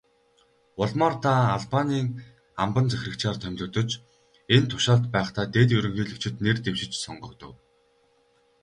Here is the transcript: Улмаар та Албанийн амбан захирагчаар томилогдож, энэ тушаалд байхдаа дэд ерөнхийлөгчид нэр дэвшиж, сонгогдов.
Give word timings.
Улмаар 0.81 1.13
та 1.23 1.33
Албанийн 1.55 2.07
амбан 2.63 2.85
захирагчаар 2.91 3.37
томилогдож, 3.43 3.89
энэ 4.55 4.67
тушаалд 4.71 5.05
байхдаа 5.15 5.45
дэд 5.55 5.69
ерөнхийлөгчид 5.77 6.35
нэр 6.45 6.57
дэвшиж, 6.65 6.91
сонгогдов. 7.01 7.53